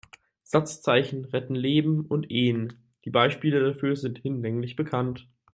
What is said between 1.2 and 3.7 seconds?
retten Leben und Ehen, die Beispiele